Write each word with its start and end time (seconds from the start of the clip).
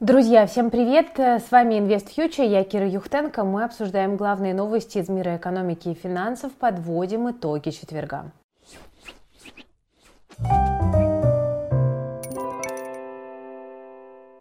Друзья, 0.00 0.46
всем 0.46 0.70
привет! 0.70 1.18
С 1.18 1.50
вами 1.50 1.76
Инвест 1.76 2.08
Фьючер, 2.10 2.44
я 2.44 2.62
Кира 2.62 2.88
Юхтенко. 2.88 3.42
Мы 3.42 3.64
обсуждаем 3.64 4.16
главные 4.16 4.54
новости 4.54 4.98
из 4.98 5.08
мира 5.08 5.36
экономики 5.36 5.88
и 5.88 5.94
финансов, 5.94 6.52
подводим 6.52 7.28
итоги 7.28 7.70
четверга. 7.70 8.30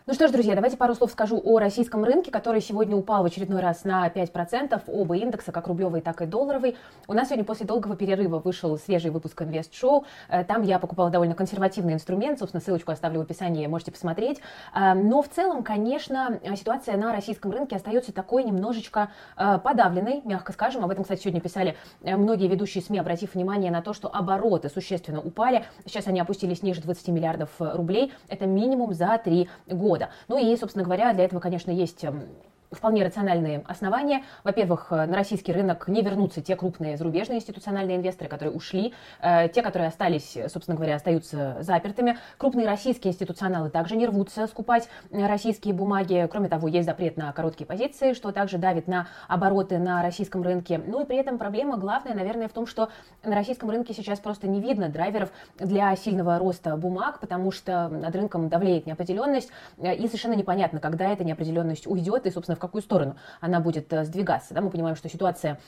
Ну 0.10 0.14
что 0.14 0.26
ж, 0.30 0.32
друзья, 0.32 0.56
давайте 0.56 0.78
пару 0.78 0.96
слов 0.96 1.12
скажу 1.12 1.42
о 1.44 1.60
российском 1.60 2.06
рынке, 2.06 2.32
который 2.32 2.62
сегодня 2.62 2.96
упал 2.96 3.24
в 3.24 3.26
очередной 3.26 3.60
раз 3.60 3.84
на 3.84 4.08
5%. 4.08 4.84
Оба 4.88 5.18
индекса, 5.18 5.52
как 5.52 5.68
рублевый, 5.68 6.00
так 6.00 6.22
и 6.22 6.26
долларовый. 6.26 6.78
У 7.10 7.14
нас 7.14 7.28
сегодня 7.28 7.44
после 7.44 7.66
долгого 7.66 7.98
перерыва 7.98 8.40
вышел 8.40 8.78
свежий 8.78 9.12
выпуск 9.12 9.42
Инвест 9.42 9.74
Шоу. 9.74 10.06
Э, 10.30 10.46
там 10.46 10.62
я 10.64 10.80
покупала 10.80 11.10
довольно 11.10 11.36
консервативный 11.36 11.92
инструмент. 11.92 12.40
Собственно, 12.40 12.62
ссылочку 12.62 12.94
оставлю 12.94 13.20
в 13.20 13.24
описании, 13.24 13.68
можете 13.68 13.92
посмотреть. 13.92 14.40
Э, 14.74 14.94
но 14.94 15.22
в 15.22 15.28
целом, 15.28 15.62
конечно, 15.62 16.40
ситуация 16.56 16.96
на 16.96 17.12
российском 17.12 17.52
рынке 17.52 17.76
остается 17.76 18.14
такой 18.14 18.46
немножечко 18.46 19.12
э, 19.36 19.60
подавленной, 19.62 20.22
мягко 20.24 20.54
скажем. 20.54 20.86
Об 20.86 20.92
этом, 20.92 21.04
кстати, 21.04 21.20
сегодня 21.20 21.42
писали 21.42 21.76
многие 22.02 22.48
ведущие 22.48 22.82
СМИ, 22.82 23.00
обратив 23.00 23.34
внимание 23.34 23.72
на 23.72 23.82
то, 23.82 23.92
что 23.92 24.08
обороты 24.08 24.70
существенно 24.70 25.20
упали. 25.20 25.66
Сейчас 25.86 26.08
они 26.08 26.22
опустились 26.22 26.64
ниже 26.64 26.80
20 26.80 27.10
миллиардов 27.10 27.50
рублей. 27.60 28.14
Это 28.30 28.46
минимум 28.46 28.94
за 28.94 29.20
три 29.22 29.50
года 29.68 29.97
года. 29.98 30.10
Ну 30.28 30.38
и, 30.38 30.56
собственно 30.58 30.86
говоря, 30.86 31.14
для 31.14 31.26
этого, 31.26 31.40
конечно, 31.40 31.72
есть 31.72 32.04
эм, 32.04 32.28
вполне 32.72 33.04
рациональные 33.06 33.64
основания. 33.68 34.24
Во-первых, 34.44 34.88
э, 34.92 35.06
на 35.06 35.16
российский 35.16 35.54
рынок 35.54 35.88
не 35.88 36.02
вернутся 36.02 36.42
те 36.42 36.56
крупные 36.56 36.98
зарубежные 36.98 37.38
институциональные 37.38 37.98
инвесторы, 37.98 38.30
которые 38.30 38.54
ушли. 38.54 38.94
Э, 39.22 39.48
те, 39.50 39.62
которые 39.62 39.88
остались, 39.88 40.38
собственно 40.48 40.76
говоря, 40.76 40.96
остаются 40.96 41.58
запертыми. 41.62 42.18
Крупные 42.38 42.68
российские 42.68 43.14
институционалы 43.14 43.70
также 43.70 43.96
не 43.96 44.06
рвутся 44.06 44.48
скупать 44.48 44.90
э, 45.12 45.26
российские 45.28 45.74
бумаги. 45.74 46.28
Кроме 46.30 46.50
того, 46.50 46.68
есть 46.68 46.86
запрет 46.86 47.18
на 47.18 47.32
короткие 47.32 47.66
позиции, 47.66 48.14
что 48.14 48.32
также 48.32 48.58
давит 48.58 48.88
на 48.88 49.08
обороты 49.28 49.78
на 49.78 50.02
российском 50.02 50.42
рынке. 50.42 50.82
Ну 50.86 51.04
и 51.04 51.06
при 51.06 51.18
этом 51.18 51.38
проблема 51.38 51.78
главная, 51.78 52.14
наверное, 52.14 52.48
в 52.48 52.54
том, 52.54 52.68
что 52.68 52.90
на 53.24 53.36
российском 53.36 53.70
рынке 53.70 53.94
сейчас 53.94 54.20
просто 54.20 54.48
не 54.48 54.60
видно 54.60 54.90
драйверов 54.90 55.32
для 55.58 55.96
сильного 55.96 56.38
роста 56.38 56.76
бумаг, 56.76 57.20
потому 57.20 57.52
что 57.52 57.88
над 57.88 58.16
рынком 58.16 58.50
давлеет 58.50 58.86
неопределенность, 58.86 59.50
и 59.78 60.06
совершенно 60.08 60.34
непонятно, 60.34 60.80
когда 60.80 61.10
эта 61.12 61.24
неопределенность 61.24 61.88
уйдет, 61.88 62.26
и, 62.26 62.32
собственно, 62.32 62.57
в 62.58 62.60
какую 62.60 62.82
сторону 62.82 63.16
она 63.40 63.60
будет 63.60 63.92
э, 63.94 64.04
сдвигаться. 64.04 64.54
Да? 64.54 64.62
Мы 64.62 64.70
понимаем, 64.70 64.96
что 64.96 65.10
ситуация 65.10 65.60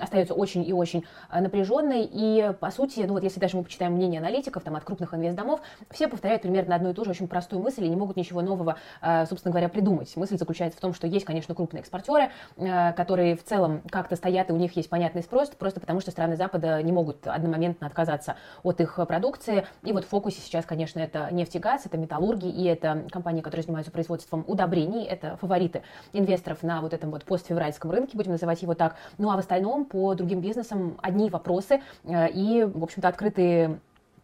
остается 0.00 0.34
очень 0.34 0.66
и 0.66 0.72
очень 0.72 1.04
э, 1.30 1.40
напряженной, 1.40 2.08
и, 2.10 2.52
по 2.58 2.70
сути, 2.70 3.00
ну 3.00 3.14
вот 3.14 3.22
если 3.22 3.40
даже 3.40 3.56
мы 3.56 3.64
почитаем 3.64 3.92
мнение 3.92 4.20
аналитиков 4.20 4.62
там, 4.62 4.76
от 4.76 4.84
крупных 4.84 5.14
инвестдомов, 5.14 5.60
все 5.90 6.08
повторяют 6.08 6.42
примерно 6.42 6.74
одну 6.74 6.90
и 6.90 6.94
ту 6.94 7.04
же 7.04 7.10
очень 7.10 7.28
простую 7.28 7.62
мысль 7.62 7.84
и 7.84 7.88
не 7.88 7.96
могут 7.96 8.16
ничего 8.16 8.42
нового, 8.42 8.76
э, 9.02 9.26
собственно 9.26 9.52
говоря, 9.52 9.68
придумать. 9.68 10.14
Мысль 10.16 10.36
заключается 10.36 10.78
в 10.78 10.80
том, 10.80 10.94
что 10.94 11.06
есть, 11.06 11.24
конечно, 11.24 11.54
крупные 11.54 11.80
экспортеры, 11.80 12.30
которые 12.56 13.36
в 13.36 13.44
целом 13.44 13.82
как-то 13.90 14.16
стоят, 14.16 14.50
и 14.50 14.52
у 14.52 14.56
них 14.56 14.76
есть 14.76 14.88
понятный 14.88 15.22
спрос, 15.22 15.48
просто 15.50 15.80
потому 15.80 16.00
что 16.00 16.10
страны 16.10 16.36
Запада 16.36 16.82
не 16.82 16.92
могут 16.92 17.26
одномоментно 17.26 17.86
отказаться 17.86 18.36
от 18.62 18.80
их 18.80 18.98
продукции. 19.06 19.66
И 19.82 19.92
вот 19.92 20.04
в 20.04 20.08
фокусе 20.08 20.40
сейчас, 20.40 20.64
конечно, 20.64 21.00
это 21.00 21.28
нефть 21.32 21.56
и 21.56 21.58
газ, 21.58 21.86
это 21.86 21.96
металлурги, 21.96 22.48
и 22.48 22.64
это 22.64 23.04
компании, 23.10 23.42
которые 23.42 23.64
занимаются 23.64 23.92
производством 23.92 24.44
удобрений, 24.46 25.04
это 25.04 25.36
фавориты 25.36 25.82
инвесторов 26.12 26.62
на 26.62 26.80
вот 26.80 26.92
этом 26.92 27.10
вот 27.10 27.24
постфевральском 27.24 27.90
рынке, 27.90 28.16
будем 28.16 28.32
называть 28.32 28.62
его 28.62 28.74
так. 28.74 28.96
Ну 29.18 29.30
а 29.30 29.36
в 29.36 29.38
остальном 29.38 29.84
по 29.84 30.14
другим 30.14 30.40
бизнесам 30.40 30.96
одни 31.02 31.30
вопросы 31.30 31.80
э, 32.04 32.30
и, 32.30 32.64
в 32.64 32.82
общем-то, 32.82 33.08
открытые 33.08 33.80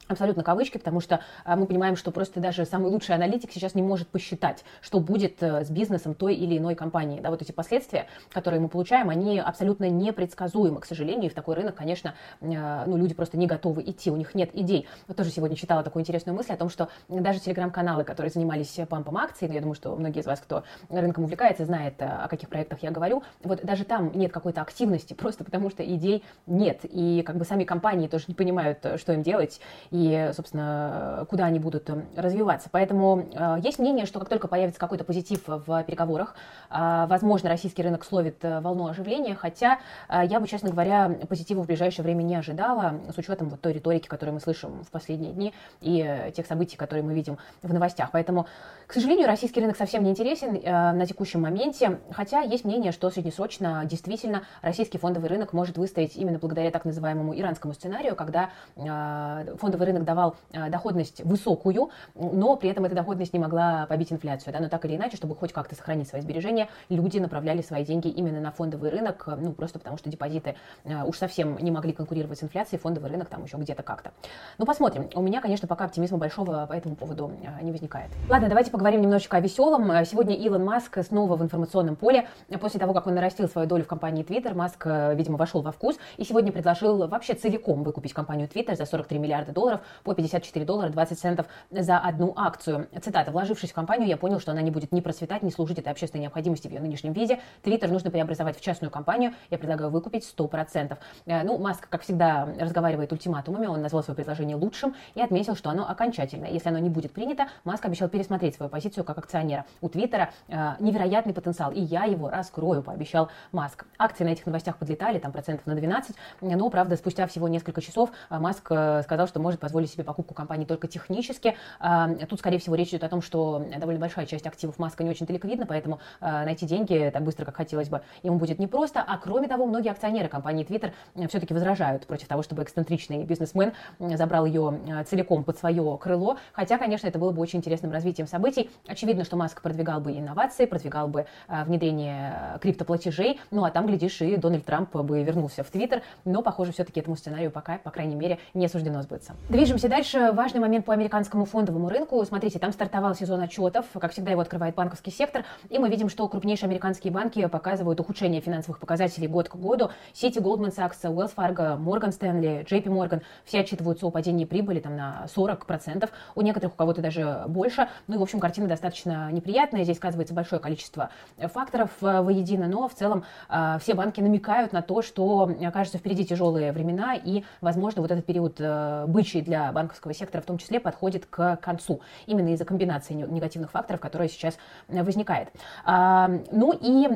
абсолютно 0.09 0.43
кавычки, 0.43 0.79
потому 0.79 1.01
что 1.01 1.21
а, 1.45 1.57
мы 1.57 1.67
понимаем, 1.67 1.97
что 1.97 2.11
просто 2.11 2.41
даже 2.41 2.65
самый 2.65 2.91
лучший 2.91 3.15
аналитик 3.15 3.51
сейчас 3.53 3.75
не 3.75 3.83
может 3.83 4.09
посчитать, 4.09 4.65
что 4.81 5.01
будет 5.01 5.43
э, 5.43 5.65
с 5.65 5.71
бизнесом 5.71 6.15
той 6.15 6.35
или 6.35 6.59
иной 6.59 6.75
компании. 6.75 7.21
Да, 7.21 7.31
вот 7.31 7.43
эти 7.43 7.53
последствия, 7.53 8.07
которые 8.33 8.61
мы 8.61 8.69
получаем, 8.69 9.11
они 9.11 9.39
абсолютно 9.39 9.89
непредсказуемы, 9.89 10.81
к 10.81 10.87
сожалению, 10.87 11.27
и 11.27 11.29
в 11.29 11.35
такой 11.35 11.57
рынок, 11.57 11.75
конечно, 11.75 12.15
э, 12.41 12.85
ну, 12.87 12.97
люди 12.97 13.15
просто 13.15 13.37
не 13.37 13.47
готовы 13.47 13.83
идти, 13.83 14.11
у 14.11 14.17
них 14.17 14.35
нет 14.35 14.51
идей. 14.53 14.87
Вот 15.09 15.17
тоже 15.17 15.31
сегодня 15.31 15.57
читала 15.57 15.83
такую 15.83 16.03
интересную 16.03 16.37
мысль 16.37 16.53
о 16.53 16.57
том, 16.57 16.69
что 16.69 16.89
даже 17.09 17.41
телеграм-каналы, 17.41 18.05
которые 18.05 18.31
занимались 18.31 18.79
пампом 18.89 19.17
акций, 19.17 19.49
ну, 19.49 19.55
я 19.55 19.61
думаю, 19.61 19.75
что 19.75 19.97
многие 19.97 20.21
из 20.21 20.27
вас, 20.27 20.41
кто 20.41 20.65
рынком 20.89 21.25
увлекается, 21.25 21.65
знает, 21.65 21.95
э, 21.99 22.05
о 22.05 22.29
каких 22.29 22.49
проектах 22.49 22.83
я 22.83 22.91
говорю, 22.91 23.23
вот 23.43 23.65
даже 23.65 23.85
там 23.85 24.13
нет 24.15 24.33
какой-то 24.33 24.63
активности, 24.63 25.15
просто 25.27 25.45
потому 25.45 25.71
что 25.71 25.85
идей 25.85 26.23
нет, 26.47 26.81
и 26.85 27.23
как 27.27 27.37
бы 27.37 27.45
сами 27.45 27.65
компании 27.65 28.09
тоже 28.09 28.27
не 28.29 28.35
понимают, 28.35 28.87
что 28.97 29.13
им 29.13 29.23
делать, 29.23 29.61
и, 29.97 30.31
собственно, 30.35 31.27
куда 31.31 31.47
они 31.47 31.59
будут 31.59 31.89
эм, 31.89 32.05
развиваться. 32.15 32.69
Поэтому 32.71 33.29
э, 33.33 33.57
есть 33.63 33.79
мнение, 33.79 34.05
что 34.05 34.19
как 34.19 34.29
только 34.29 34.47
появится 34.47 34.79
какой-то 34.79 35.05
позитив 35.05 35.41
в 35.47 35.85
переговорах, 35.85 36.35
э, 36.71 37.07
возможно, 37.09 37.49
российский 37.49 37.83
рынок 37.83 38.05
словит 38.05 38.37
э, 38.43 38.61
волну 38.61 38.89
оживления, 38.89 39.35
хотя 39.35 39.79
я 40.11 40.39
бы, 40.41 40.47
честно 40.47 40.71
говоря, 40.71 41.09
позитива 41.29 41.63
в 41.63 41.67
ближайшее 41.67 42.05
время 42.05 42.23
не 42.23 42.35
ожидала, 42.35 43.01
с 43.15 43.17
учетом 43.17 43.49
вот 43.49 43.61
той 43.61 43.73
риторики, 43.73 44.07
которую 44.07 44.35
мы 44.35 44.41
слышим 44.41 44.85
в 44.85 44.91
последние 44.91 45.33
дни, 45.33 45.55
и 45.81 46.31
тех 46.35 46.47
событий, 46.47 46.77
которые 46.77 47.03
мы 47.03 47.15
видим 47.15 47.39
в 47.63 47.73
новостях. 47.73 48.11
Поэтому, 48.13 48.47
к 48.87 48.93
сожалению, 48.93 49.27
российский 49.27 49.61
рынок 49.61 49.77
совсем 49.77 50.05
не 50.05 50.11
интересен 50.11 50.61
на 50.63 51.07
текущем 51.07 51.43
моменте, 51.43 52.01
хотя 52.11 52.41
есть 52.41 52.65
мнение, 52.65 52.93
что 52.93 53.11
среднесрочно 53.11 53.83
действительно 53.85 54.43
российский 54.63 54.99
фондовый 54.99 55.29
рынок 55.29 55.53
может 55.53 55.79
выстоять 55.79 56.17
именно 56.17 56.39
благодаря 56.39 56.71
так 56.71 56.85
называемому 56.85 57.39
иранскому 57.39 57.75
сценарию, 57.75 58.15
когда 58.15 58.51
фондовый 58.77 59.86
рынок 59.87 60.05
давал 60.05 60.37
э, 60.53 60.69
доходность 60.71 61.25
высокую, 61.25 61.91
но 62.15 62.57
при 62.57 62.69
этом 62.71 62.85
эта 62.85 62.95
доходность 62.95 63.33
не 63.33 63.39
могла 63.39 63.87
побить 63.87 64.13
инфляцию. 64.13 64.53
Да? 64.53 64.61
Но 64.61 64.69
так 64.69 64.85
или 64.85 64.97
иначе, 64.97 65.17
чтобы 65.17 65.35
хоть 65.35 65.53
как-то 65.53 65.75
сохранить 65.75 66.09
свои 66.09 66.21
сбережения, 66.21 66.69
люди 66.89 67.19
направляли 67.19 67.63
свои 67.63 67.85
деньги 67.85 68.09
именно 68.09 68.41
на 68.41 68.51
фондовый 68.51 68.91
рынок, 68.91 69.25
э, 69.27 69.37
ну 69.37 69.53
просто 69.53 69.79
потому 69.79 69.97
что 69.97 70.11
депозиты 70.11 70.57
э, 70.85 71.03
уж 71.05 71.17
совсем 71.17 71.57
не 71.59 71.71
могли 71.71 71.93
конкурировать 71.93 72.39
с 72.39 72.43
инфляцией, 72.43 72.81
фондовый 72.81 73.11
рынок 73.11 73.29
там 73.29 73.45
еще 73.45 73.57
где-то 73.57 73.83
как-то. 73.83 74.13
Ну 74.59 74.67
посмотрим. 74.67 75.09
У 75.15 75.23
меня, 75.23 75.41
конечно, 75.41 75.67
пока 75.69 75.85
оптимизма 75.87 76.19
большого 76.19 76.67
по 76.67 76.73
этому 76.73 76.97
поводу 76.97 77.33
не 77.63 77.71
возникает. 77.71 78.11
Ладно, 78.29 78.49
давайте 78.49 78.71
поговорим 78.71 79.01
немножечко 79.01 79.37
о 79.37 79.41
веселом. 79.41 80.05
Сегодня 80.05 80.35
Илон 80.37 80.65
Маск 80.65 80.99
снова 81.05 81.37
в 81.37 81.43
информационном 81.43 81.97
поле. 81.97 82.29
После 82.61 82.81
того, 82.81 82.93
как 82.93 83.07
он 83.07 83.15
нарастил 83.15 83.49
свою 83.49 83.69
долю 83.69 83.85
в 83.85 83.87
компании 83.87 84.25
Twitter, 84.25 84.55
Маск, 84.55 84.85
видимо, 85.15 85.37
вошел 85.37 85.63
во 85.63 85.73
вкус 85.73 85.97
и 86.17 86.25
сегодня 86.25 86.53
предложил 86.53 87.07
вообще 87.07 87.35
целиком 87.35 87.83
выкупить 87.83 88.13
компанию 88.13 88.49
Twitter 88.49 88.77
за 88.77 88.87
43 88.87 89.19
миллиарда 89.19 89.53
долларов 89.53 89.76
по 90.05 90.15
54 90.15 90.65
доллара 90.65 90.91
20 90.91 91.19
центов 91.19 91.47
за 91.71 91.99
одну 91.99 92.33
акцию. 92.37 92.89
Цитата. 93.01 93.31
«Вложившись 93.31 93.71
в 93.71 93.75
компанию, 93.75 94.09
я 94.09 94.17
понял, 94.17 94.41
что 94.41 94.53
она 94.53 94.63
не 94.63 94.71
будет 94.71 94.93
ни 94.93 95.01
процветать, 95.01 95.43
ни 95.43 95.51
служить 95.51 95.79
этой 95.79 95.91
общественной 95.91 96.23
необходимости 96.23 96.69
в 96.69 96.71
ее 96.71 96.81
нынешнем 96.81 97.13
виде. 97.13 97.41
Твиттер 97.63 97.91
нужно 97.91 98.11
преобразовать 98.11 98.59
в 98.59 98.61
частную 98.61 98.91
компанию. 98.91 99.33
Я 99.51 99.59
предлагаю 99.59 99.91
выкупить 99.91 100.25
100%. 100.37 100.97
Э, 101.27 101.43
ну, 101.43 101.59
Маск, 101.59 101.89
как 101.89 102.03
всегда, 102.03 102.49
разговаривает 102.59 103.13
ультиматумами. 103.13 103.67
Он 103.67 103.83
назвал 103.83 104.03
свое 104.03 104.17
предложение 104.17 104.57
лучшим 104.57 104.95
и 105.15 105.21
отметил, 105.21 105.57
что 105.57 105.71
оно 105.71 105.89
окончательное. 105.89 106.51
Если 106.51 106.69
оно 106.69 106.79
не 106.79 106.89
будет 106.89 107.13
принято, 107.13 107.47
Маск 107.65 107.85
обещал 107.85 108.09
пересмотреть 108.09 108.57
свою 108.57 108.71
позицию 108.71 109.05
как 109.05 109.19
акционера. 109.19 109.65
У 109.81 109.89
Твиттера 109.89 110.31
э, 110.49 110.75
невероятный 110.81 111.35
потенциал, 111.35 111.73
и 111.73 111.81
я 111.81 112.05
его 112.05 112.29
раскрою, 112.31 112.83
пообещал 112.83 113.29
Маск. 113.53 113.87
Акции 113.99 114.25
на 114.25 114.31
этих 114.31 114.47
новостях 114.47 114.77
подлетали, 114.77 115.19
там 115.19 115.33
процентов 115.33 115.67
на 115.67 115.75
12, 115.75 116.17
но, 116.41 116.71
правда, 116.71 116.97
спустя 116.97 117.27
всего 117.27 117.49
несколько 117.49 117.81
часов 117.81 118.11
э, 118.31 118.39
Маск 118.39 118.67
э, 118.71 119.03
сказал, 119.03 119.27
что 119.27 119.41
может 119.41 119.61
позволить 119.67 119.91
себе 119.91 120.05
покупку 120.05 120.33
компании 120.33 120.65
только 120.65 120.87
технически. 120.87 121.57
А, 121.81 122.09
тут, 122.29 122.39
скорее 122.39 122.59
всего, 122.59 122.77
речь 122.77 122.91
идет 122.91 123.03
о 123.03 123.09
том, 123.09 123.21
что 123.21 123.65
довольно 123.79 123.99
большая 123.99 124.25
часть 124.27 124.47
активов 124.47 124.79
Маска 124.79 125.03
не 125.03 125.11
очень-то 125.11 125.33
ликвидна, 125.33 125.67
поэтому 125.67 125.99
а, 126.21 126.45
найти 126.45 126.67
деньги 126.67 127.11
так 127.13 127.25
быстро, 127.25 127.45
как 127.45 127.57
хотелось 127.57 127.89
бы, 127.89 128.03
ему 128.23 128.39
будет 128.39 128.61
непросто. 128.61 129.03
А 129.05 129.19
кроме 129.19 129.49
того, 129.49 129.67
многие 129.67 129.91
акционеры 129.91 130.29
компании 130.29 130.65
Twitter 130.65 130.93
все-таки 131.29 131.53
возражают 131.53 132.07
против 132.07 132.29
того, 132.29 132.45
чтобы 132.45 132.63
эксцентричный 132.63 133.25
бизнесмен 133.25 133.73
забрал 133.99 134.47
ее 134.47 135.05
целиком 135.09 135.43
под 135.43 135.59
свое 135.59 135.99
крыло. 136.01 136.39
Хотя, 136.53 136.79
конечно, 136.79 137.09
это 137.09 137.19
было 137.19 137.33
бы 137.33 137.43
очень 137.43 137.59
интересным 137.59 137.91
развитием 137.91 138.29
событий. 138.29 138.71
Очевидно, 138.87 139.25
что 139.25 139.37
Маск 139.37 139.63
продвигал 139.63 140.01
бы 140.01 140.13
инновации, 140.13 140.67
продвигал 140.67 141.09
бы 141.09 141.27
внедрение 141.49 142.59
криптоплатежей. 142.61 143.41
Ну 143.51 143.65
а 143.65 143.73
там, 143.73 143.89
глядишь, 143.89 144.23
и 144.23 144.37
Дональд 144.37 144.65
Трамп 144.65 144.95
бы 144.95 145.25
вернулся 145.25 145.65
в 145.65 145.71
Твиттер. 145.71 146.03
Но, 146.25 146.43
похоже, 146.43 146.71
все-таки 146.71 147.01
этому 147.01 147.17
сценарию 147.17 147.51
пока, 147.51 147.79
по 147.79 147.91
крайней 147.91 148.15
мере, 148.15 148.39
не 148.55 148.69
суждено 148.69 149.03
сбыться. 149.03 149.35
Движемся 149.49 149.89
дальше 149.89 150.33
важный 150.33 150.59
момент 150.59 150.85
по 150.85 150.93
американскому 150.93 151.45
фондовому 151.45 151.89
рынку. 151.89 152.25
Смотрите, 152.25 152.59
там 152.59 152.73
стартовал 152.73 153.15
сезон 153.15 153.41
отчетов, 153.41 153.87
как 153.93 154.11
всегда 154.11 154.33
его 154.33 154.41
открывает 154.41 154.75
банковский 154.75 155.13
сектор, 155.13 155.45
и 155.69 155.79
мы 155.79 155.89
видим, 155.89 156.09
что 156.09 156.27
крупнейшие 156.27 156.67
американские 156.67 157.13
банки 157.13 157.47
показывают 157.47 158.01
ухудшение 158.01 158.41
финансовых 158.41 158.81
показателей 158.81 159.29
год 159.29 159.49
к 159.49 159.55
году. 159.55 159.91
Сити, 160.13 160.41
Goldman 160.41 160.75
Sachs, 160.77 161.01
Wells 161.05 161.33
Fargo, 161.33 161.79
Morgan 161.79 162.11
Stanley, 162.11 162.67
JP 162.67 162.87
Morgan, 162.87 163.23
все 163.45 163.61
отчитываются 163.61 164.07
о 164.07 164.11
падении 164.11 164.47
прибыли 164.47 164.81
там, 164.81 164.97
на 164.97 165.27
40%, 165.33 166.11
у 166.35 166.41
некоторых 166.41 166.75
у 166.75 166.77
кого-то 166.77 167.01
даже 167.01 167.45
больше. 167.47 167.89
Ну 168.09 168.17
и, 168.17 168.19
в 168.19 168.23
общем, 168.23 168.41
картина 168.41 168.67
достаточно 168.67 169.31
неприятная. 169.31 169.85
Здесь 169.85 169.99
сказывается 169.99 170.35
большое 170.35 170.61
количество 170.61 171.11
факторов 171.39 171.91
э, 172.01 172.21
воедино, 172.21 172.67
но 172.67 172.89
в 172.89 172.95
целом 172.95 173.23
э, 173.49 173.79
все 173.81 173.95
банки 173.95 174.21
намекают 174.21 174.73
на 174.73 174.83
то, 174.83 175.03
что 175.03 175.49
окажется 175.65 175.99
впереди 175.99 176.27
тяжелые 176.27 176.73
времена, 176.73 177.15
и, 177.15 177.45
возможно, 177.61 178.03
вот 178.03 178.11
этот 178.11 178.27
период 178.27 178.57
э, 178.59 179.05
бычьей 179.07 179.36
случае 179.37 179.43
для 179.43 179.73
банковского 179.73 180.15
сектора 180.15 180.43
в 180.43 180.47
том 180.47 180.59
числе 180.59 180.81
подходит 180.81 181.27
к 181.27 181.57
концу, 181.57 182.01
именно 182.27 182.53
из-за 182.53 182.65
комбинации 182.65 183.15
негативных 183.15 183.71
факторов, 183.71 184.01
которые 184.01 184.29
сейчас 184.29 184.57
возникает. 184.89 185.49
Ну 185.87 186.73
и 186.73 187.07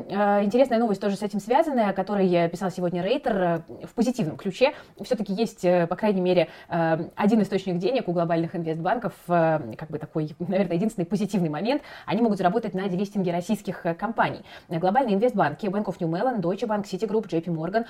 интересная 0.43 0.79
новость 0.79 1.01
тоже 1.01 1.15
с 1.15 1.23
этим 1.23 1.39
связанная, 1.39 1.93
которой 1.93 2.49
писал 2.49 2.71
сегодня 2.71 3.01
Рейтер 3.01 3.63
в 3.83 3.93
позитивном 3.95 4.37
ключе. 4.37 4.73
Все-таки 5.01 5.33
есть, 5.33 5.61
по 5.61 5.95
крайней 5.95 6.21
мере, 6.21 6.47
один 6.67 7.41
источник 7.41 7.77
денег 7.77 8.07
у 8.07 8.13
глобальных 8.13 8.55
инвестбанков, 8.55 9.13
как 9.27 9.89
бы 9.89 9.97
такой, 9.97 10.35
наверное, 10.39 10.75
единственный 10.75 11.05
позитивный 11.05 11.49
момент. 11.49 11.81
Они 12.05 12.21
могут 12.21 12.37
заработать 12.37 12.73
на 12.73 12.87
делистинге 12.87 13.31
российских 13.31 13.85
компаний. 13.97 14.43
Глобальные 14.69 15.15
инвестбанки, 15.15 15.65
Bank 15.67 15.85
of 15.85 15.95
New 15.99 16.09
Mellon, 16.09 16.39
Deutsche 16.41 16.67
Bank, 16.67 16.83
Citigroup, 16.83 17.27
JP 17.27 17.45
Morgan, 17.47 17.85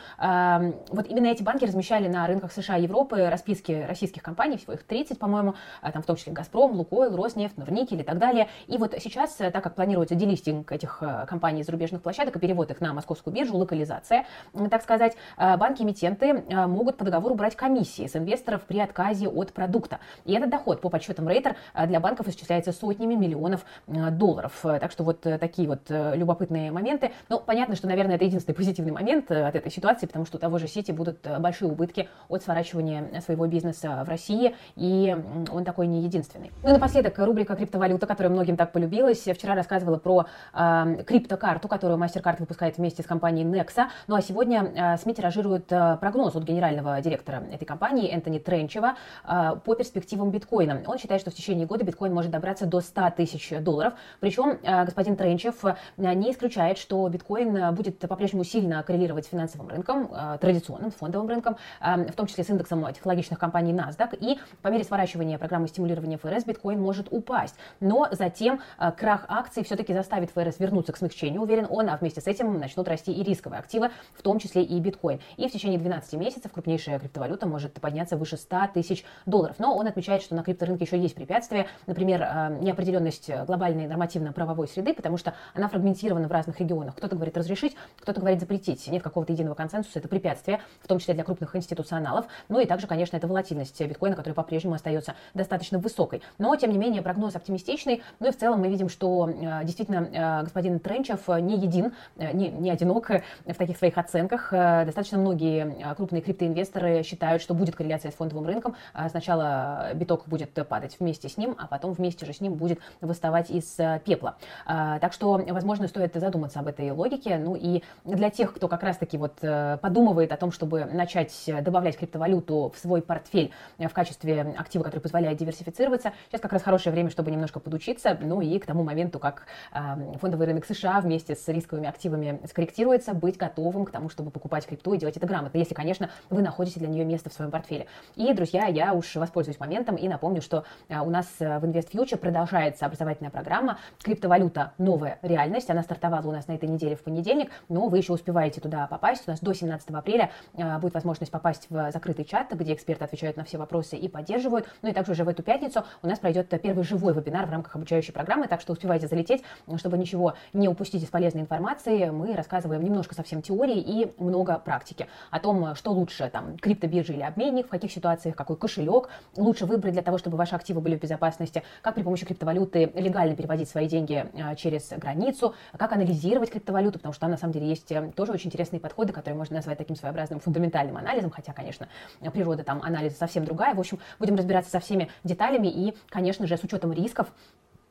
вот 0.89 1.07
именно 1.07 1.27
эти 1.27 1.43
банки 1.43 1.65
размещали 1.65 2.07
на 2.07 2.27
рынках 2.27 2.51
США 2.51 2.77
и 2.77 2.83
Европы 2.83 3.29
расписки 3.29 3.85
российских 3.87 4.20
компаний, 4.21 4.57
всего 4.57 4.73
их 4.73 4.83
30, 4.83 5.19
по-моему, 5.19 5.55
а, 5.81 5.91
там 5.91 6.01
в 6.01 6.05
том 6.05 6.15
числе 6.15 6.33
Газпром, 6.33 6.73
Лукойл, 6.73 7.15
Роснефть, 7.15 7.57
Норникель 7.57 8.01
и 8.01 8.03
так 8.03 8.17
далее. 8.17 8.47
И 8.67 8.77
вот 8.77 8.95
сейчас, 8.99 9.39
э, 9.39 9.51
так 9.51 9.63
как 9.63 9.75
планируется 9.75 10.15
делистинг 10.15 10.71
этих 10.71 10.99
э, 11.01 11.25
компаний 11.27 11.61
из 11.61 11.65
зарубежных 11.65 12.01
площадок 12.01 12.35
и 12.35 12.39
перевод 12.39 12.71
их 12.71 12.81
на 12.81 12.93
московскую 12.93 13.33
биржу, 13.33 13.57
локализация, 13.57 14.25
так 14.69 14.81
сказать, 14.83 15.15
э, 15.37 15.57
банки-эмитенты 15.57 16.43
могут 16.67 16.97
по 16.97 17.05
договору 17.05 17.35
брать 17.35 17.55
комиссии 17.55 18.07
с 18.07 18.15
инвесторов 18.15 18.63
при 18.63 18.79
отказе 18.79 19.27
от 19.27 19.53
продукта. 19.53 19.99
И 20.25 20.33
этот 20.33 20.49
доход, 20.49 20.81
по 20.81 20.89
подсчетам 20.89 21.27
Рейтер, 21.27 21.55
для 21.87 21.99
банков 21.99 22.27
исчисляется 22.27 22.71
сотнями 22.71 23.15
миллионов 23.15 23.65
долларов. 23.87 24.59
Так 24.61 24.91
что 24.91 25.03
вот 25.03 25.21
такие 25.21 25.67
вот 25.67 25.89
любопытные 25.89 26.71
моменты. 26.71 27.11
Ну, 27.29 27.39
понятно, 27.39 27.75
что, 27.75 27.87
наверное, 27.87 28.15
это 28.15 28.25
единственный 28.25 28.55
позитивный 28.55 28.91
момент 28.91 29.31
от 29.31 29.55
этой 29.55 29.71
ситуации, 29.71 30.05
потому 30.05 30.25
что 30.25 30.37
у 30.37 30.39
того 30.39 30.57
же 30.57 30.67
Сити 30.67 30.91
будут 30.91 31.25
большие 31.39 31.69
убытки 31.69 32.09
от 32.27 32.43
сворачивания 32.43 33.21
своего 33.21 33.47
бизнеса 33.47 34.03
в 34.05 34.09
России, 34.11 34.55
и 34.75 35.15
он 35.51 35.63
такой 35.63 35.87
не 35.87 36.01
единственный. 36.01 36.51
Ну 36.63 36.69
и 36.69 36.73
напоследок, 36.73 37.17
рубрика 37.17 37.55
«Криптовалюта», 37.55 38.05
которая 38.05 38.31
многим 38.31 38.57
так 38.57 38.71
полюбилась. 38.71 39.21
Вчера 39.21 39.55
рассказывала 39.55 39.97
про 39.97 40.25
э, 40.53 41.03
криптокарту, 41.05 41.67
которую 41.67 41.99
MasterCard 41.99 42.39
выпускает 42.39 42.77
вместе 42.77 43.03
с 43.03 43.05
компанией 43.05 43.45
Nexa. 43.45 43.87
Ну 44.07 44.15
а 44.15 44.21
сегодня 44.21 44.71
э, 44.75 44.97
СМИ 44.97 45.15
тиражируют 45.15 45.71
э, 45.71 45.97
прогноз 45.99 46.35
от 46.35 46.43
генерального 46.43 47.01
директора 47.01 47.43
этой 47.51 47.65
компании 47.65 48.09
Энтони 48.11 48.39
Тренчева 48.39 48.95
э, 49.27 49.55
по 49.65 49.75
перспективам 49.75 50.31
биткоина. 50.31 50.81
Он 50.85 50.97
считает, 50.97 51.21
что 51.21 51.31
в 51.31 51.33
течение 51.33 51.65
года 51.65 51.83
биткоин 51.83 52.13
может 52.13 52.31
добраться 52.31 52.65
до 52.65 52.81
100 52.81 53.11
тысяч 53.17 53.53
долларов. 53.61 53.93
Причем 54.19 54.59
э, 54.61 54.85
господин 54.85 55.15
Тренчев 55.15 55.65
э, 55.65 55.75
не 55.97 56.31
исключает, 56.31 56.77
что 56.77 57.07
биткоин 57.07 57.73
будет 57.73 57.99
по-прежнему 57.99 58.43
сильно 58.43 58.83
коррелировать 58.83 59.25
с 59.25 59.29
финансовым 59.29 59.69
рынком, 59.69 60.09
э, 60.13 60.37
традиционным 60.39 60.91
фондовым 60.91 61.29
рынком, 61.29 61.57
э, 61.79 62.05
в 62.11 62.15
том 62.15 62.27
числе 62.27 62.43
с 62.43 62.49
индексом 62.49 62.85
технологичных 62.93 63.39
компаний 63.39 63.73
NASDAQ. 63.73 64.00
И 64.19 64.39
по 64.61 64.69
мере 64.69 64.83
сворачивания 64.83 65.37
программы 65.37 65.67
стимулирования 65.67 66.17
ФРС 66.17 66.45
биткоин 66.45 66.81
может 66.81 67.07
упасть. 67.11 67.55
Но 67.79 68.07
затем 68.11 68.61
э, 68.79 68.91
крах 68.91 69.25
акций 69.27 69.63
все-таки 69.63 69.93
заставит 69.93 70.31
ФРС 70.31 70.59
вернуться 70.59 70.93
к 70.93 70.97
смягчению, 70.97 71.41
уверен 71.41 71.67
он, 71.69 71.89
а 71.89 71.97
вместе 71.97 72.21
с 72.21 72.27
этим 72.27 72.59
начнут 72.59 72.87
расти 72.87 73.11
и 73.11 73.23
рисковые 73.23 73.59
активы, 73.59 73.91
в 74.13 74.21
том 74.21 74.39
числе 74.39 74.63
и 74.63 74.79
биткоин. 74.79 75.19
И 75.37 75.47
в 75.47 75.51
течение 75.51 75.79
12 75.79 76.13
месяцев 76.13 76.51
крупнейшая 76.51 76.99
криптовалюта 76.99 77.47
может 77.47 77.73
подняться 77.73 78.17
выше 78.17 78.37
100 78.37 78.69
тысяч 78.73 79.05
долларов. 79.25 79.55
Но 79.59 79.75
он 79.75 79.87
отмечает, 79.87 80.21
что 80.21 80.35
на 80.35 80.43
крипторынке 80.43 80.85
еще 80.85 80.99
есть 80.99 81.15
препятствия, 81.15 81.67
например, 81.87 82.21
э, 82.21 82.57
неопределенность 82.61 83.29
глобальной 83.45 83.87
нормативно-правовой 83.87 84.67
среды, 84.67 84.93
потому 84.93 85.17
что 85.17 85.33
она 85.53 85.67
фрагментирована 85.67 86.27
в 86.27 86.31
разных 86.31 86.59
регионах. 86.59 86.95
Кто-то 86.95 87.15
говорит 87.15 87.37
разрешить, 87.37 87.75
кто-то 87.99 88.19
говорит 88.19 88.39
запретить. 88.39 88.87
Нет 88.87 89.03
какого-то 89.03 89.33
единого 89.33 89.55
консенсуса, 89.55 89.99
это 89.99 90.07
препятствие, 90.07 90.61
в 90.81 90.87
том 90.87 90.99
числе 90.99 91.13
для 91.13 91.23
крупных 91.23 91.55
институционалов. 91.55 92.25
Ну 92.49 92.59
и 92.59 92.65
также, 92.65 92.87
конечно, 92.87 93.17
это 93.17 93.27
волатильность 93.27 93.81
биткоина, 93.91 94.15
которая 94.15 94.35
по-прежнему 94.35 94.75
остается 94.75 95.15
достаточно 95.33 95.77
высокой. 95.77 96.21
Но, 96.37 96.55
тем 96.55 96.71
не 96.71 96.77
менее, 96.77 97.01
прогноз 97.01 97.35
оптимистичный. 97.35 98.01
Ну 98.19 98.27
и 98.27 98.31
в 98.31 98.37
целом 98.37 98.61
мы 98.61 98.69
видим, 98.69 98.89
что 98.89 99.29
э, 99.29 99.63
действительно 99.63 100.07
э, 100.11 100.43
господин 100.43 100.79
Тренчев 100.79 101.27
не 101.27 101.57
един, 101.57 101.93
э, 102.17 102.31
не, 102.33 102.49
не 102.49 102.71
одинок 102.71 103.09
в 103.45 103.53
таких 103.53 103.77
своих 103.77 103.97
оценках. 103.97 104.51
Достаточно 104.51 105.17
многие 105.17 105.95
крупные 105.95 106.21
криптоинвесторы 106.21 107.03
считают, 107.03 107.41
что 107.41 107.53
будет 107.53 107.75
корреляция 107.75 108.11
с 108.11 108.15
фондовым 108.15 108.45
рынком. 108.45 108.75
Сначала 109.09 109.91
биток 109.93 110.23
будет 110.27 110.51
падать 110.67 110.97
вместе 110.99 111.29
с 111.29 111.37
ним, 111.37 111.55
а 111.57 111.67
потом 111.67 111.93
вместе 111.93 112.25
же 112.25 112.33
с 112.33 112.41
ним 112.41 112.53
будет 112.53 112.79
выставать 113.01 113.49
из 113.49 113.77
пепла. 114.05 114.37
Так 114.65 115.13
что, 115.13 115.41
возможно, 115.49 115.87
стоит 115.87 116.13
задуматься 116.15 116.59
об 116.59 116.67
этой 116.67 116.91
логике. 116.91 117.37
Ну 117.37 117.55
и 117.55 117.81
для 118.05 118.29
тех, 118.29 118.53
кто 118.53 118.67
как 118.67 118.83
раз-таки 118.83 119.17
вот 119.17 119.39
подумывает 119.81 120.31
о 120.31 120.37
том, 120.37 120.51
чтобы 120.51 120.85
начать 120.85 121.33
добавлять 121.61 121.97
криптовалюту 121.97 122.71
в 122.75 122.79
свой 122.79 123.01
портфель 123.01 123.51
в 123.87 123.93
качестве 123.93 124.41
актива, 124.57 124.83
который 124.83 124.99
позволяет 124.99 125.37
диверсифицироваться. 125.37 126.13
Сейчас 126.27 126.41
как 126.41 126.53
раз 126.53 126.61
хорошее 126.61 126.93
время, 126.93 127.09
чтобы 127.09 127.31
немножко 127.31 127.59
подучиться, 127.59 128.17
ну 128.21 128.41
и 128.41 128.59
к 128.59 128.65
тому 128.65 128.83
моменту, 128.83 129.19
как 129.19 129.45
э, 129.73 129.79
фондовый 130.19 130.47
рынок 130.47 130.65
США 130.65 131.01
вместе 131.01 131.35
с 131.35 131.47
рисковыми 131.47 131.87
активами 131.87 132.39
скорректируется, 132.47 133.13
быть 133.13 133.37
готовым 133.37 133.85
к 133.85 133.91
тому, 133.91 134.09
чтобы 134.09 134.31
покупать 134.31 134.65
крипту 134.65 134.93
и 134.93 134.97
делать 134.97 135.17
это 135.17 135.27
грамотно, 135.27 135.57
если, 135.57 135.73
конечно, 135.73 136.09
вы 136.29 136.41
находите 136.41 136.79
для 136.79 136.89
нее 136.89 137.05
место 137.05 137.29
в 137.29 137.33
своем 137.33 137.51
портфеле. 137.51 137.87
И, 138.15 138.31
друзья, 138.33 138.67
я 138.67 138.93
уж 138.93 139.15
воспользуюсь 139.15 139.59
моментом 139.59 139.95
и 139.95 140.07
напомню, 140.07 140.41
что 140.41 140.63
э, 140.87 140.99
у 140.99 141.09
нас 141.09 141.27
в 141.39 141.41
InvestFuture 141.41 142.17
продолжается 142.17 142.85
образовательная 142.85 143.31
программа 143.31 143.79
«Криптовалюта. 144.03 144.73
Новая 144.77 145.19
реальность». 145.21 145.69
Она 145.69 145.83
стартовала 145.83 146.27
у 146.27 146.31
нас 146.31 146.47
на 146.47 146.53
этой 146.53 146.69
неделе 146.69 146.95
в 146.95 147.03
понедельник, 147.03 147.51
но 147.69 147.87
вы 147.87 147.97
еще 147.97 148.13
успеваете 148.13 148.61
туда 148.61 148.87
попасть. 148.87 149.27
У 149.27 149.31
нас 149.31 149.39
до 149.39 149.53
17 149.53 149.89
апреля 149.91 150.31
э, 150.53 150.77
будет 150.79 150.93
возможность 150.93 151.31
попасть 151.31 151.67
в 151.69 151.91
закрытый 151.91 152.25
чат, 152.25 152.51
где 152.53 152.73
эксперты 152.73 153.03
отвечают 153.03 153.37
на 153.37 153.43
все 153.43 153.57
вопросы 153.57 153.70
и 153.79 154.07
поддерживают. 154.07 154.67
Ну 154.81 154.89
и 154.89 154.93
также 154.93 155.13
уже 155.13 155.23
в 155.23 155.29
эту 155.29 155.43
пятницу 155.43 155.83
у 156.01 156.07
нас 156.07 156.19
пройдет 156.19 156.49
первый 156.61 156.83
живой 156.83 157.13
вебинар 157.13 157.45
в 157.45 157.51
рамках 157.51 157.75
обучающей 157.75 158.13
программы, 158.13 158.47
так 158.47 158.61
что 158.61 158.73
успевайте 158.73 159.07
залететь, 159.07 159.43
чтобы 159.77 159.97
ничего 159.97 160.33
не 160.53 160.67
упустить 160.67 161.03
из 161.03 161.09
полезной 161.09 161.41
информации. 161.41 162.09
Мы 162.09 162.35
рассказываем 162.35 162.83
немножко 162.83 163.15
совсем 163.15 163.41
теории 163.41 163.79
и 163.79 164.13
много 164.17 164.59
практики 164.59 165.07
о 165.29 165.39
том, 165.39 165.75
что 165.75 165.91
лучше, 165.91 166.29
там, 166.29 166.57
криптобиржа 166.57 167.13
или 167.13 167.21
обменник, 167.21 167.67
в 167.67 167.69
каких 167.69 167.91
ситуациях 167.91 168.35
какой 168.35 168.57
кошелек 168.57 169.09
лучше 169.37 169.65
выбрать 169.65 169.93
для 169.93 170.01
того, 170.01 170.17
чтобы 170.17 170.37
ваши 170.37 170.55
активы 170.55 170.81
были 170.81 170.97
в 170.97 171.01
безопасности, 171.01 171.63
как 171.81 171.95
при 171.95 172.03
помощи 172.03 172.25
криптовалюты 172.25 172.91
легально 172.95 173.35
переводить 173.35 173.69
свои 173.69 173.87
деньги 173.87 174.25
а, 174.33 174.55
через 174.55 174.89
границу, 174.89 175.55
как 175.77 175.93
анализировать 175.93 176.51
криптовалюту, 176.51 176.99
потому 176.99 177.13
что 177.13 177.21
там 177.21 177.31
на 177.31 177.37
самом 177.37 177.53
деле 177.53 177.67
есть 177.67 177.91
э, 177.91 178.11
тоже 178.15 178.31
очень 178.31 178.47
интересные 178.47 178.79
подходы, 178.79 179.13
которые 179.13 179.37
можно 179.37 179.55
назвать 179.55 179.77
таким 179.77 179.95
своеобразным 179.95 180.39
фундаментальным 180.39 180.97
анализом, 180.97 181.29
хотя, 181.29 181.53
конечно, 181.53 181.87
природа 182.33 182.63
там 182.63 182.81
анализа 182.81 183.15
совсем 183.15 183.45
другая. 183.45 183.60
В 183.73 183.79
общем, 183.79 183.99
будем 184.19 184.35
разбираться 184.35 184.71
со 184.71 184.79
всеми 184.79 185.09
деталями 185.23 185.67
и, 185.67 185.95
конечно 186.09 186.47
же, 186.47 186.57
с 186.57 186.63
учетом 186.63 186.91
рисков 186.91 187.27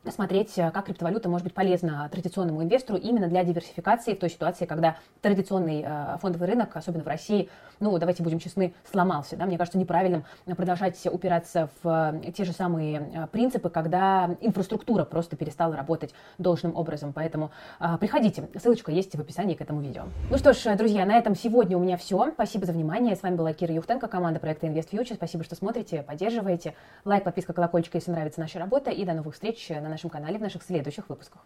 смотреть, 0.09 0.57
э, 0.57 0.71
как 0.71 0.85
криптовалюта 0.85 1.29
может 1.29 1.43
быть 1.43 1.53
полезна 1.53 2.09
традиционному 2.11 2.63
инвестору 2.63 2.97
именно 2.97 3.27
для 3.27 3.43
диверсификации 3.43 4.15
в 4.15 4.19
той 4.19 4.29
ситуации, 4.29 4.65
когда 4.65 4.97
традиционный 5.21 5.83
э, 5.85 6.17
фондовый 6.19 6.47
рынок, 6.47 6.75
особенно 6.75 7.03
в 7.03 7.07
России, 7.07 7.49
ну, 7.79 7.97
давайте 7.97 8.23
будем 8.23 8.39
честны, 8.39 8.73
сломался. 8.89 9.35
Да? 9.35 9.45
Мне 9.45 9.57
кажется 9.57 9.77
неправильным 9.77 10.23
продолжать 10.45 10.99
упираться 11.05 11.69
в 11.83 12.13
э, 12.23 12.31
те 12.31 12.45
же 12.45 12.53
самые 12.53 13.27
принципы, 13.31 13.69
когда 13.69 14.35
инфраструктура 14.41 15.05
просто 15.05 15.35
перестала 15.35 15.75
работать 15.75 16.13
должным 16.37 16.75
образом. 16.75 17.13
Поэтому 17.13 17.51
приходите, 17.99 18.47
ссылочка 18.59 18.91
есть 18.91 19.15
в 19.15 19.19
описании 19.19 19.55
к 19.55 19.61
этому 19.61 19.81
видео. 19.81 20.03
Ну 20.29 20.37
что 20.37 20.53
ж, 20.53 20.75
друзья, 20.75 21.05
на 21.05 21.17
этом 21.17 21.35
сегодня 21.35 21.77
у 21.77 21.81
меня 21.81 21.97
все. 21.97 22.31
Спасибо 22.33 22.65
за 22.65 22.73
внимание. 22.73 23.15
С 23.15 23.23
вами 23.23 23.35
была 23.35 23.53
Кира 23.53 23.73
Юхтенко, 23.73 24.07
команда 24.07 24.39
проекта 24.39 24.67
InvestFuture. 24.67 25.15
Спасибо, 25.15 25.43
что 25.43 25.55
смотрите, 25.55 26.03
поддерживаете. 26.03 26.75
Лайк, 27.05 27.23
подписка, 27.23 27.53
колокольчик, 27.53 27.95
если 27.95 28.11
нравится 28.11 28.39
наша 28.39 28.59
работа. 28.59 28.91
И 28.91 29.03
до 29.05 29.13
новых 29.13 29.33
встреч 29.33 29.69
на 29.69 29.90
нашем 29.91 30.09
канале 30.09 30.39
в 30.39 30.41
наших 30.41 30.63
следующих 30.63 31.09
выпусках. 31.09 31.41